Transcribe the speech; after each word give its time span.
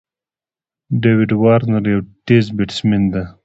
داويد 1.01 1.31
وارنر 1.41 1.83
یو 1.93 2.01
تېز 2.27 2.45
بېټسمېن 2.57 3.03
دئ. 3.13 3.25